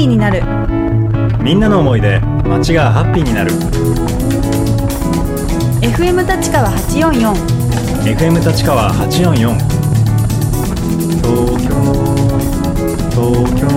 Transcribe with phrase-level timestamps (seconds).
[0.00, 0.42] ピーになる。
[1.42, 3.50] みんなの思いで街がハッピーになる。
[5.82, 7.34] FM 立川844
[8.16, 9.54] FM 立川844
[11.20, 11.74] 東京
[13.10, 13.68] 東京。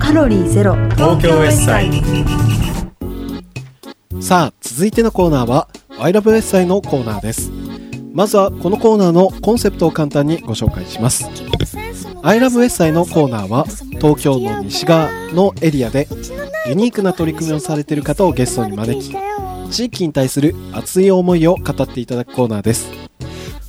[0.00, 0.74] カロリーゼロ。
[0.96, 2.02] 東京エッサイ。
[4.20, 5.68] さあ続いてのコーナーは
[6.00, 7.52] 「アイラブエッサイ」のコーナーです。
[8.12, 11.30] まずはこのコーナーのコンセプトを簡単にご紹介します
[12.22, 13.64] 「アイラブエッサイ」のコーナーは
[13.98, 16.08] 東京の西側のエリアで
[16.66, 19.16] ユニークな取り組みをされている方をゲストに招き
[19.70, 22.90] 地域に対する熱い思いを語っていただくコーナーです。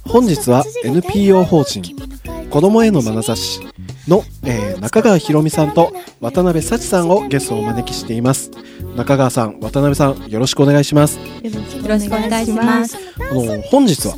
[0.05, 1.83] 本日は NPO 法人
[2.49, 3.59] 子どもへの眼差し
[4.09, 5.91] の、えー中川ひろみさんと
[6.21, 8.49] 渡辺幸さんをゲストをお招きしています
[8.95, 11.51] 中川さん渡辺さんよろしくお願いしますよ
[11.87, 12.97] ろしくお願いします。
[13.19, 14.15] あの本日は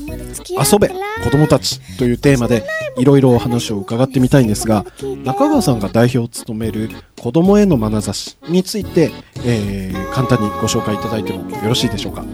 [0.71, 0.89] 遊べ
[1.23, 2.63] 子供たちというテーマで
[2.97, 4.85] いろいろお話を伺ってみたいんですが
[5.23, 9.11] 中川さんが代表を務める子供への眼差しについて、
[9.43, 12.21] えー簡単にご紹介いただいてもよろしいでしょうか？
[12.21, 12.27] は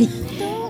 [0.00, 0.08] い。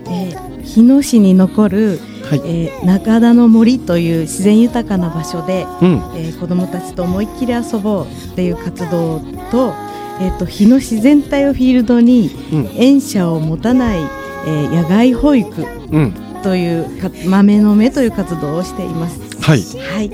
[0.07, 5.89] えー日野市に残る、はい、えー中田の森という自然豊かな場所で、うん。
[6.17, 9.21] えー子どもたちと思いっきり遊ぼうっていう活動
[9.53, 9.73] と,、
[10.21, 12.67] えー、と日野自然体をフィールドにうん。
[12.75, 16.13] 園舎を持たない、えー野外保育うん。
[16.43, 19.21] というか豆の目という活動をしています。
[19.41, 19.63] はい。
[19.63, 20.11] はい。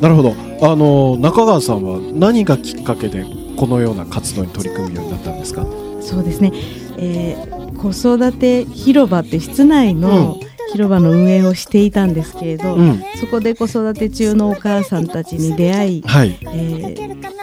[0.00, 0.34] なるほど。
[0.62, 3.24] あの中川さんは何がきっかけで
[3.56, 5.66] このような活動に取り組むようになったんですか？
[6.00, 6.52] そうですね、
[6.96, 7.53] えー
[7.92, 10.40] 子育て広場って室内の
[10.72, 17.34] 広場の運営をしていたんですけれど、うんそこで子育て中のお母さんたちに出会い、はいえー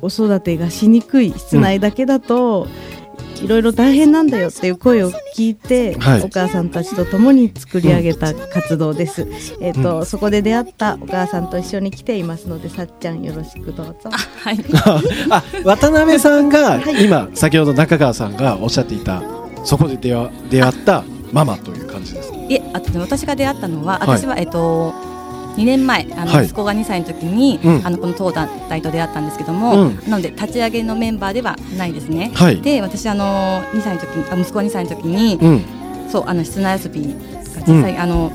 [0.00, 2.68] 子育てがしにくい室内だけだと、
[3.42, 9.26] いろいろ大変なんだよっていう声を聞いて、はいお母さんたちと共に作り上げた活動です。
[9.60, 14.10] えっ、と、そこで出会ったお母さんと一緒に来ていますので、さっちゃんよろしくどうぞ。
[14.42, 14.58] はい。
[15.28, 19.22] あ渡辺さんがはい今先ほど中川さんがおっしゃっていた
[19.64, 22.36] そこで出会出会ったママという感じですか？
[22.38, 24.08] いえ、あと私が出会ったのは、はい。
[24.18, 24.92] 私はえっと。
[25.56, 26.44] 2年前あの、はい。
[26.44, 27.86] 息子が2歳の時に、うん。
[27.86, 30.00] あのこの当団体と出会ったんですけども、うん。
[30.08, 32.30] なので立ち上げのメンバーではないですね。
[32.34, 32.60] はい。
[32.60, 34.10] で私あの2歳の時
[34.40, 35.64] 息子が2歳の時に、うん。
[36.08, 37.14] そうあの室内遊びが
[37.66, 38.30] 実際、あの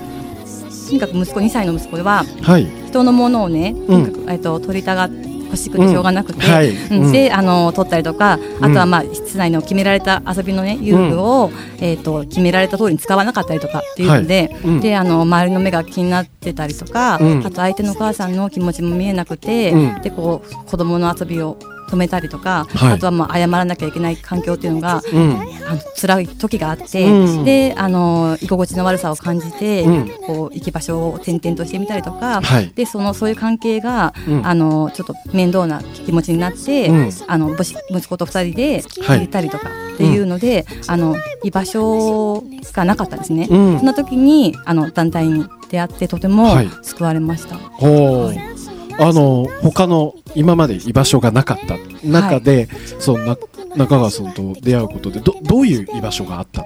[0.88, 2.68] とにかく息子2歳の息子ははい。
[2.88, 5.08] 人のものをね、とうんにかくえっと取りたが
[5.56, 6.70] 欲しくてしょうがなくて、はい。
[6.70, 7.06] うん。
[7.06, 7.12] うん。
[7.12, 8.66] であの取ったりとかうん。
[8.66, 14.62] あとはまあ室内の決められた遊びのね遊具を、えっ、と決められた通りに使わなかったりとかっていうので、はい。
[14.64, 14.82] うん。
[14.82, 17.46] であの周りの目が気になってたりとか、うん。
[17.46, 20.02] あと相手のお母さんの気持ちも見えなくて、うん。
[20.02, 21.58] でこう子供の遊びを
[21.88, 22.94] 止めたりとか、はい。
[22.94, 25.40] あとはまあ謝らなきゃいけない環境っていうのがうん。
[25.68, 27.44] あの辛い時があって、うん。
[27.44, 30.10] であの居心地の悪さを感じて、うん。
[30.26, 32.72] こう行き場所を転々としてみたりとか、はい。
[32.76, 34.46] でそのそういう関係が、うん。
[34.46, 37.10] あのちょっと面倒な気持ちになって、うん。
[37.28, 39.18] あの息子と二人ではい。
[39.18, 42.44] 入れたりとかっていうので、あの居場所
[42.74, 43.48] がなかったんですね。
[43.50, 43.78] うん。
[43.78, 46.70] そんな時にあの団体に出会ってとてもはい。
[46.84, 47.56] 救われました。
[47.56, 48.55] ほう
[48.98, 51.78] あの他の今まで居場所がなかった。
[52.08, 52.68] 中で、
[53.00, 53.38] そうな
[53.76, 56.64] 中川さんと出会うことでどどういう居場所があった？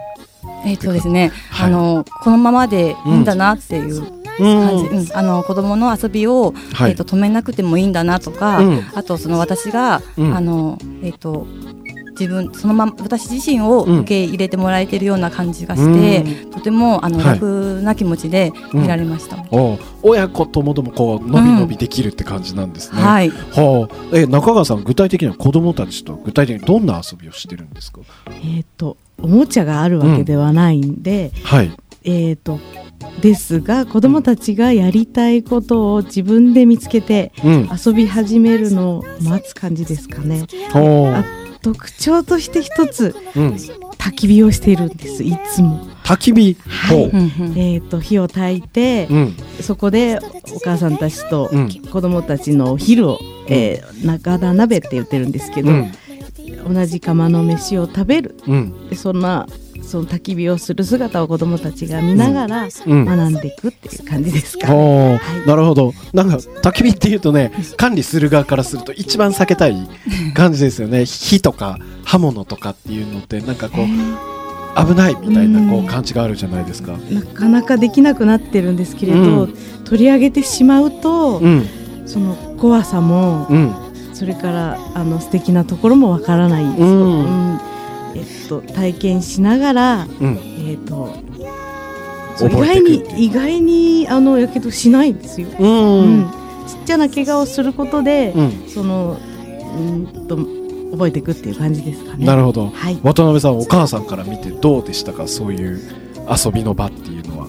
[0.66, 1.68] えっ、とですね、はい。
[1.68, 4.46] あのこのままでいいんだなっていう感じ、う
[4.96, 4.98] ん。
[5.00, 6.92] うんあの子供の遊びを、はい。
[6.92, 8.84] えっ、と止めなくてもいいんだなとか、うん。
[8.94, 10.36] あとその私が、うん。
[10.36, 11.48] あのえっ、と
[12.20, 17.40] 自分そのまま私自身を受け入れてもらえてるような感じがして、とてもあの、はい。
[17.40, 19.46] 楽な気持ちでいられました。
[19.52, 28.02] おう親子ともどもこうのびのびできるって感じなんですね、はい、はあ、え中川さん具体的には子供たちと具体的にどんな遊びをしてるんですか？
[28.44, 31.72] えっ、と、おもちゃがあるわけではないんで、はい。
[32.04, 32.60] えー、と
[33.22, 37.70] ですが子どもたちがやりたいことを自分で見つけてうん。
[37.86, 40.46] 遊び始めるのを待つ感じですかね。
[40.72, 41.24] ほあ
[41.62, 43.48] 特徴として一つう、うん、
[43.98, 45.86] 焚き火をしているんですいつも。
[46.04, 46.58] 焚き火？
[46.90, 47.20] ほううんう。
[47.54, 49.36] んえー、と火を焚いて、うん。
[49.62, 50.20] そこで
[50.56, 51.70] お母さんたちとうん。
[51.70, 55.92] 子どもたちのお昼を、えー中田鍋って言ってるんですけど、うん。
[56.74, 58.36] 同じ釜の飯を食べる。
[58.96, 59.48] そんな
[59.90, 63.06] その焚き火をする姿を子どもたちが見ながらうん。
[63.06, 65.48] 学んでいくっていう感じですか、おーはい。
[65.48, 65.94] なるほど。
[66.14, 69.76] なんか焚き火っていうとね管理する側からすると一番避けたい
[70.36, 71.06] 感じですよね。
[71.10, 76.96] 火とか刃物とかっていうのってなんかこう危ないみたいなこううん感じがあるじゃないですか。
[77.10, 79.54] なかなかできなくなってるんですけれど、うん。
[79.86, 81.66] 取り上げてしまうと、うん。
[82.06, 83.74] その怖さも、うん。
[84.14, 87.39] それからあの素敵なところもわからないです、うんうん
[88.16, 90.40] えっと、体験しながら、うん。
[90.68, 91.16] えっと
[92.42, 95.48] 意外に意外にあのやけどしないんですよ。
[95.60, 96.00] うん。
[96.00, 96.30] うん。
[96.68, 98.68] ちっちゃな怪我をすることで、うん。
[98.68, 99.18] その
[99.78, 100.38] うんと
[100.92, 102.26] 覚えていくっていう感じですかね。
[102.26, 102.70] なるほど。
[102.70, 103.00] はい。
[103.04, 105.82] 渡辺さんお母さんから見てどうでしたかそういう
[106.28, 107.48] 遊びの場っていうのは？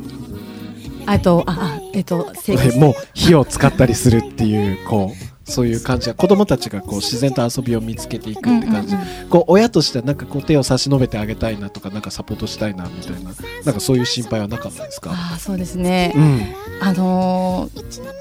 [1.07, 13.31] あとああえっと生でもう火を使ったりするっていうこうそういう感じは子供たちがこう自然と遊びを見つけていくって感じ、うんうんこう親としてはなんかこう手を差し伸べてあげたいなとかなんかサポートしたいなみたいな
[13.65, 15.11] なんかそういう心配はなかったですか？
[15.13, 16.13] ああそうですね。
[16.17, 16.41] うん。
[16.81, 18.21] あのー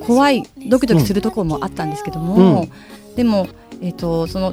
[0.00, 3.14] 怖いドキドキするところもあったんですけども、うん。
[3.14, 3.46] でも、
[3.80, 4.52] えっとその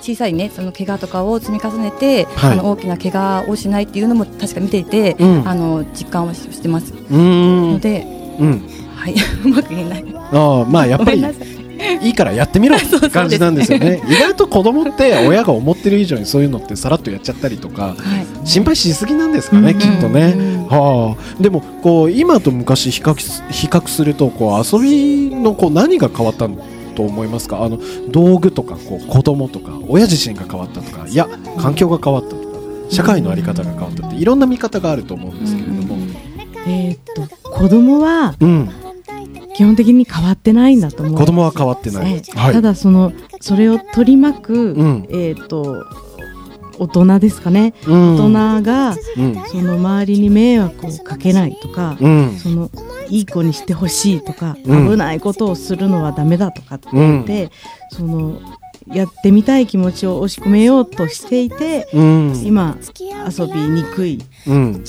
[0.00, 2.52] 小さいねその怪我とかを積み重ねて、はい。
[2.52, 5.48] あの大きな怪我をしないっていうのも確か見ていて、うん。
[5.48, 6.92] あの実感はししてます。
[6.92, 7.72] うーん。
[7.72, 8.06] ので、
[8.38, 8.68] うん
[9.02, 9.14] はい、
[9.44, 10.04] うまく言えない。
[10.32, 11.24] ああまあやっぱりい。
[12.06, 14.00] いいからやってみろって 感じなんですよね。
[14.08, 17.96] 意外と子供って親が思ってる以上にそういうのってさらっとやっちゃったりとかはい、
[18.48, 20.34] 心配しすぎなんですかね、うんきっとね。
[20.36, 26.48] うんはあ、でもこう今と昔比較す比較するとこう遊びのこう何が変わった
[26.94, 27.64] と思いますか？
[27.64, 27.78] あの
[28.10, 31.28] 道具とかこう子供とか親自身が変わったとかいや
[31.58, 32.42] 環境が変わったとか
[32.90, 35.96] 社会の在り方が変わったっていろんな見方があると思うんですけれども。
[36.64, 38.70] えーっと子供はうん、
[39.54, 41.14] 基本的に変わってないんだと思う。
[41.14, 42.12] 子供は変わってない。
[42.12, 42.38] ええ。
[42.38, 42.52] はい。
[42.52, 45.06] ただそのそれを取り巻く、うん。
[45.10, 45.84] えーっと
[46.78, 47.74] 大人ですかね。
[47.86, 48.14] うん。
[48.16, 49.34] 大人がうん。
[49.46, 52.36] その周りに迷惑をかけないとか、うん。
[52.38, 52.70] その
[53.08, 54.90] いい子にしてほしいとか、うん。
[54.90, 57.50] 危ないことをするのはダメだとかってうん言って、
[57.90, 58.40] その
[58.88, 62.42] やってみたい気持ちを押し込めようとしていて、うん。
[62.44, 62.76] 今
[63.28, 64.20] 遊びにくい。
[64.46, 64.84] うん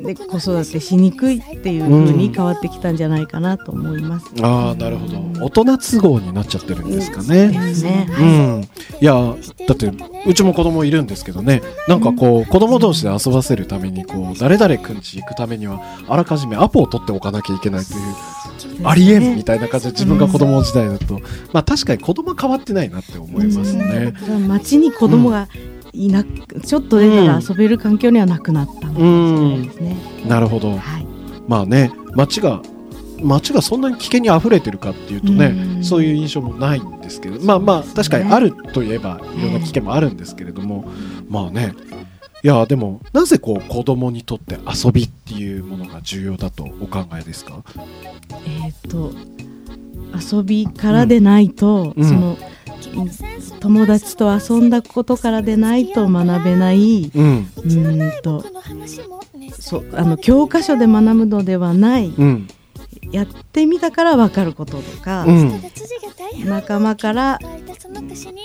[0.00, 4.26] で子育てしにくいっていう風に変わってきたんじゃないかなと思います。
[4.42, 7.48] ああなるほど大人都合になっちゃってるんですかね。
[7.48, 8.06] ね。
[8.08, 9.36] うはいん、いや
[9.66, 9.92] だって
[10.26, 21.20] うちも子供いるんですけどねなんかこう子供同士で遊ばせるためにこう誰々くんち行くためにはあらかじめアポを取っておかなきゃいけないというありえんみたいな感じで自分が子供時代だと
[21.52, 24.14] まあ確かに子供は変わってないなって思いますね。
[24.28, 25.48] うん街に子供が
[25.92, 29.96] いなく、ちょっと出たら遊べる環境にはなくなったのかもしれないですね。
[30.26, 30.76] なるほど。
[30.76, 31.06] はい。
[31.48, 32.62] まあね街が
[33.20, 35.84] 街がそんなに危険に溢れてるかっていうとね、うん。
[35.84, 40.84] そういう印象もないんですけどまあまあ確かにあるといえばいろんな危険もあるんですけれども、
[41.28, 41.74] まあね。
[42.44, 47.62] いやでもなぜこう子供にとって遊びっていうものが重要だとお考えですか？
[48.64, 49.12] えっ、と
[50.34, 52.04] 遊びからでないと、うん。
[52.04, 52.36] その
[53.60, 57.48] 友達と遊んだことからでないと学べない、うん。
[57.56, 58.44] うーんと
[59.58, 62.48] そうあの教科書で学ぶのではない、うん。
[63.10, 65.60] やってみたから分かることとか、うん。
[66.44, 67.38] 仲間から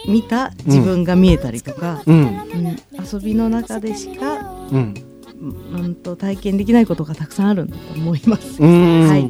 [0.07, 2.17] 見た自分が見えたりとか、うん。
[2.17, 2.77] うん。
[3.13, 4.93] 遊びの中でしか、うん。
[5.39, 8.61] うん、と体験できないことがたくさんあるんだと思います。
[8.61, 9.07] うん。
[9.07, 9.29] はい。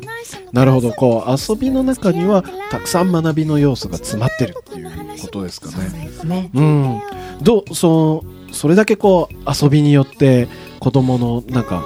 [0.53, 0.91] なるほど。
[0.93, 6.05] こう遊びの中にはたくさん学びの要素が詰まってるっていうことですかね。
[6.05, 6.49] ですね。
[6.53, 7.01] うん、
[7.41, 10.47] どうそのそれだけこう遊びによって
[10.79, 11.83] 子供のなんか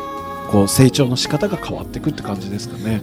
[0.52, 3.02] こう成長の仕方が変わっていくって感じですかね。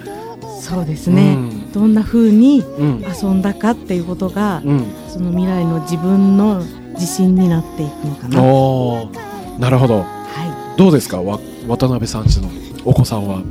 [0.60, 1.34] そうですね。
[1.34, 6.62] うんどんな風にうん遊んだかっていうことが、うん、その未来の自分の
[6.94, 9.58] 自信になっていくのかな。
[9.58, 11.23] なるほどはどうですか？
[11.23, 12.49] わ渡辺さんちの
[12.85, 13.44] お子さんはこ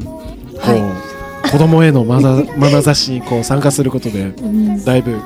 [0.56, 4.24] う、は子供へのまな 眼差しにこう参加することでい。
[4.30, 5.20] うんだいぶ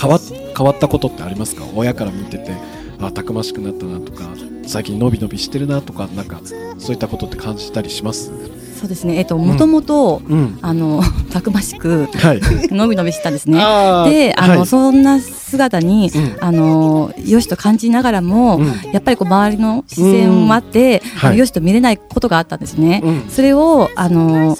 [0.00, 0.18] 変わ
[0.56, 1.64] 変わったことってありますか？
[1.74, 2.52] 親から見てて
[3.00, 4.24] あたくましくなったなとか
[4.66, 6.40] 最近伸び伸びしてるなとかなんか
[6.78, 8.30] そういったことって感じたりします？
[8.78, 9.16] そうですね。
[9.16, 10.58] えっともともとうん。
[10.62, 11.02] あの
[11.32, 12.40] たくましくはい。
[12.72, 13.58] のびのびしたんですね。
[13.58, 14.66] で、あの、はい。
[14.66, 16.36] そんな姿に、うん。
[16.40, 18.66] あのよしと感じながらも、うん。
[18.92, 21.02] やっぱりこう周りの視線もあって、
[21.34, 23.00] よしと見れないことがあったんですね。
[23.04, 23.22] うん。
[23.28, 24.56] それをあの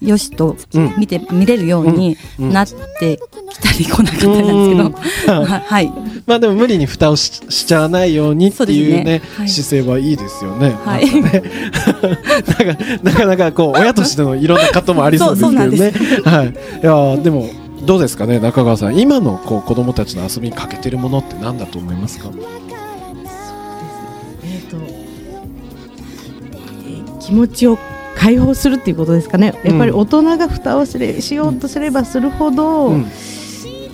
[0.00, 0.94] よしとうん。
[0.98, 2.52] 見て見れるようにうん。
[2.52, 2.68] なっ
[3.00, 3.18] て
[3.50, 5.92] きたり来なかったりなんですけど、 ははい。
[6.26, 9.48] まあでも無理に蓋をししちゃわないようにっていうねそうですねはい。
[9.48, 10.76] 姿勢はいいですよね。
[10.84, 11.06] はい。
[11.10, 11.42] なんかね。
[12.46, 15.92] なんかなかなかこう親としてのいろんな葛藤もありそうですけどね。
[16.24, 16.46] はい。
[16.46, 16.50] い
[16.84, 17.48] やーでも
[17.84, 18.96] どうですかね中川さん。
[18.98, 22.30] 今のこう子供たちの遊びに欠けてるものって何だと思いますか？
[24.44, 27.78] えっ、と、えー気持ちを
[28.18, 29.54] 解放するっていうことですかね。
[29.64, 33.06] やっぱり大人が蓋をすれしようとすればするほど、うん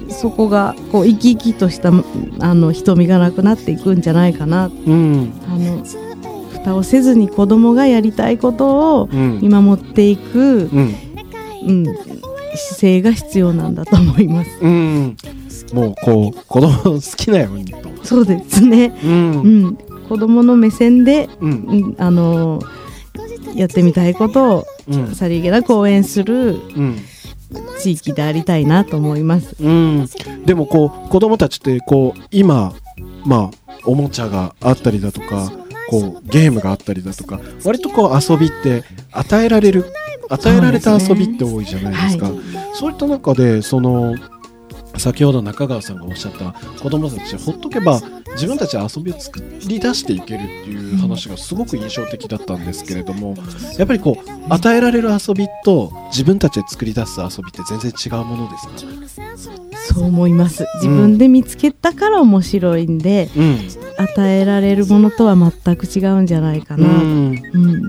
[0.06, 4.66] そこがこう生き生きとしたあの瞳がなくなっていくんじゃないかな。
[4.66, 5.82] うんあの
[6.52, 10.94] 蓋をせずに子供がやりたいことをうん見守っていく、うん
[11.66, 14.50] うん、姿勢が必要なんだと思います。
[14.60, 15.16] うん。
[15.72, 17.78] もうこう子供の好きなようにと。
[18.04, 18.96] そうですね。
[19.02, 19.76] ううんん、
[20.08, 21.54] 子供の目線で、うんう
[21.90, 22.60] ん、あの
[23.54, 25.14] やってみたいことをうん。
[25.14, 26.99] さりげなく応援するうん。
[27.78, 29.56] 地域でありたいなと思います。
[29.61, 30.08] うん、
[30.44, 32.75] でもこう子供たちってこう今
[33.25, 35.52] まあおもちゃがあったりだとか
[35.88, 39.84] こうゲームがあったりだとか割とこう遊びって与えられる
[40.30, 42.26] 与えられた遊びって多いじゃないですか。
[42.26, 42.32] は
[42.75, 44.14] そういった中でその
[44.96, 48.00] 先ほど中川さんがおっしゃった子供たちほっとけば
[48.32, 53.34] 自分たちで遊びを作り出していけるっていう話がすごく印象的だったんですけれども
[53.78, 58.74] やっぱりこう与えられる遊びと自分たちで作り出す遊びって全然違うものですか？
[59.86, 60.64] そう思います。
[60.76, 63.58] 自分で見つけたから面白いんで、うん。
[63.98, 66.86] 与えられるものとは全く違うんじゃないかな。
[66.86, 67.82] うん、うん。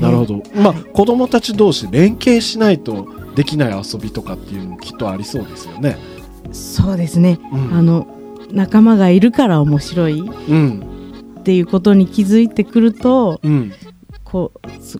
[0.00, 5.96] なるほど、まあ子供たち同士連携しないとできない遊びとかっていうのもきっとありそうですよね。
[6.52, 7.40] そうですね。
[7.52, 8.06] うんあの
[8.52, 13.72] 仲間がいるから面白いうんっていうことに気づいてくると、うん
[14.22, 14.52] こ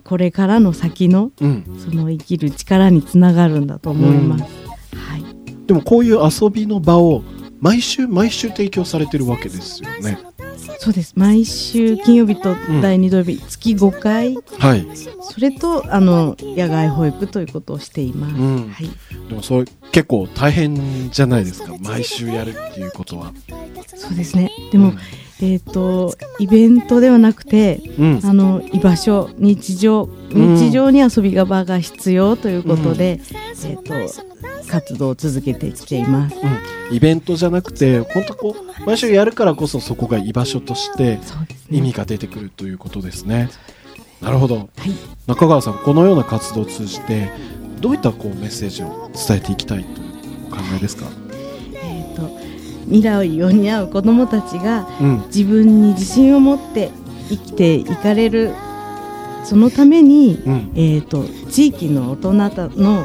[0.05, 4.45] これからの先のうん、その生きる力につながるんだと思います。
[4.95, 5.25] はい。
[5.67, 7.25] でもこういう遊びの場を
[7.61, 10.19] 毎週毎週提供されてるわけですよね。
[10.85, 11.15] そうです。
[11.17, 14.87] 毎週金曜日と第2土曜日、月5回、はい、
[15.23, 18.35] それとあの野外保育ということをしています。
[18.35, 18.91] うんはい。
[19.31, 23.33] でもそれ結構大変じゃないですか毎週やるっていうことは。
[23.97, 24.51] そうですね。
[24.73, 24.93] でも、
[25.41, 33.23] えっ、とイベントではなくて、うん、あの居場所日常うん日常に遊びが場が必要ということで、
[33.65, 34.34] えっ、と
[34.69, 36.37] 活動を続けてきています。
[36.91, 41.19] イベントじゃなくて本当こう毎週やるからこそそこが居場所として。
[41.71, 43.49] 意味が出てくるということですね。
[44.21, 44.57] なるほど。
[44.57, 44.69] はい。
[45.27, 47.31] 中川さんこのような活動を通じて
[47.81, 49.91] どういったこうメッセージを伝えていきたいと
[50.49, 51.07] お考えですか？
[51.83, 52.31] えっ、と
[52.85, 56.91] 未来を担う子どもたちがうん自分に自信を持って
[57.31, 58.53] 生きていかれる
[59.45, 63.05] そのために、うんえー、と地域の大人たの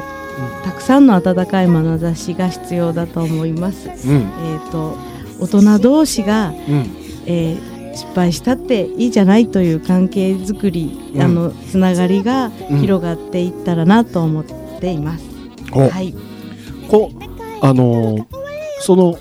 [0.64, 3.88] たくさんの温かい眼差しが必要だと思います。
[3.88, 4.28] えうん。
[4.58, 4.96] ー、と
[5.40, 6.86] 大人同士が、うん。
[7.26, 11.22] えー失敗したっていいじゃないという関係づくり、うん。
[11.22, 12.80] あのつながりがうん。
[12.80, 14.44] 広がっていったらなと思っ
[14.80, 15.24] ています。
[15.72, 16.14] はい、
[16.88, 18.24] こうあのー
[18.80, 19.18] その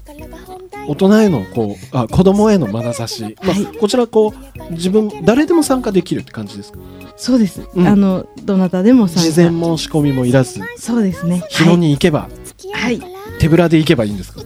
[0.87, 3.65] 大人へのこうあ子供への眼差し、まあはい。
[3.77, 6.79] こちらこう自分誰でも参加できるって感じですか？
[7.17, 7.61] そうです。
[7.75, 9.31] うんあのどなたでも参加。
[9.31, 11.43] 事前申し込みもいらずそうですね。
[11.49, 12.29] 日野に行けば、
[12.73, 13.01] はい。
[13.39, 14.41] 手ぶらで行けばいいんですか？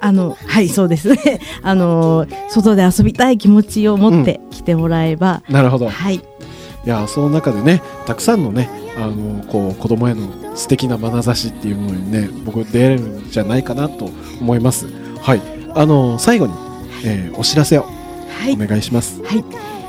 [0.00, 1.40] あのはいそうですね。
[1.62, 5.88] あの外で遊びたい気持ちを持って来てもらえば、なるほど。
[5.88, 8.68] はいいやその中でねたくさんのね
[8.98, 14.86] あのこう子供への素敵な眼差しっていうものにね僕出会えるんじゃないかなと思います
[15.22, 15.40] はい
[15.74, 16.52] あの最後に、
[17.06, 17.86] えーお知らせを
[18.40, 18.52] はい。
[18.54, 19.22] お願いします。
[19.22, 19.44] はい。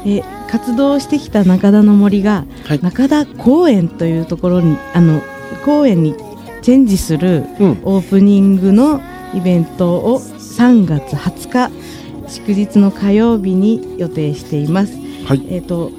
[0.05, 2.79] えー活動してきた中田の森が、はい。
[2.81, 5.21] 中田公園というところにあの
[5.65, 6.15] 公園に
[6.61, 7.81] チェンジするうん。
[7.83, 9.01] オープニングの
[9.33, 14.93] イベントを3月20日祝日の火曜日に予定しています。
[15.25, 15.45] はい。
[15.49, 15.91] えっ、と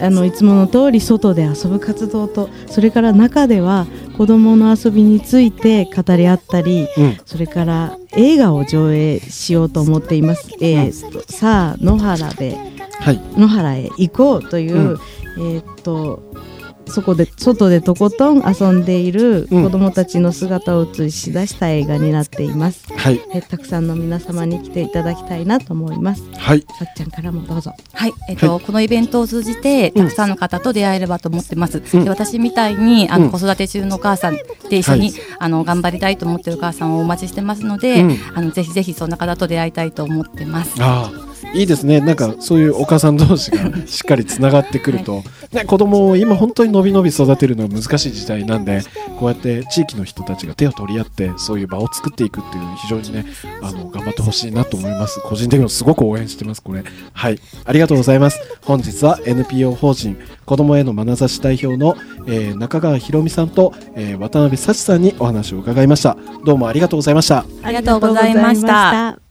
[0.00, 3.86] あのいつもの通り外で遊ぶ活動とそれから中では
[4.16, 7.18] 子どもの遊びについて語り合ったりうん。
[7.24, 10.48] それから映画を上映しようと思っています。
[10.60, 12.56] えーとさあ野原で
[13.00, 13.20] はい。
[13.36, 14.98] 野原へ行こうという、うん。
[15.54, 16.22] えーっと
[16.86, 19.62] そこで外でとことん遊んでいるうん。
[19.64, 23.20] 子どもたちの姿を映し出した映画になっています、はい。
[23.32, 26.22] えたくさんの皆様に来ていただきたいなと思います。
[26.36, 26.60] はい。
[26.78, 27.72] さっちゃんからもどうぞ。
[27.92, 31.78] はい、えっと、このイベントを通じて、うんたくさんの方と出会えればと思ってます。
[31.78, 32.04] うん。
[32.04, 33.30] で私みたいに、あの、うん。
[33.30, 34.36] 子育て中のお母さん
[34.68, 35.20] で一緒に、はい。
[35.38, 38.16] あの、頑張りたいと思ってるお母さんをお待ちしてますので、うん。
[38.34, 40.74] あの、ぜひぜひそんな方と出会いたいと思ってます。
[40.80, 42.00] ああいいですね。
[42.00, 45.22] なんかそういうお母さん同士が しっかりつながってくると、
[45.52, 48.82] ね、子供を今本当に伸び伸び育てるのは難しい時代なんで
[49.18, 53.26] こうやって地域の人たちが手を取り合ってそういう場を作っていくっていう非常にね
[53.62, 55.20] あの頑張ってほしいなと思います。
[55.20, 56.82] 個人的にもすごく応援してますこれ。
[57.12, 57.38] はい。
[57.64, 58.40] ありがとうございます。
[58.64, 61.96] 本日は NPO 法人子供への眼差し代表の、
[62.26, 66.16] えー中川博美さんと、えー渡辺幸さんにお話を伺いました。
[66.44, 68.88] どうもありがとうございましたありがとうございました。
[68.88, 69.23] ありがとうございました